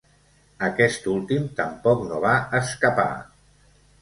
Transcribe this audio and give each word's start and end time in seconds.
Aquest 0.67 1.05
últim 1.11 1.45
tampoc 1.59 2.01
no 2.09 2.19
va 2.25 2.33
escapar. 2.63 3.07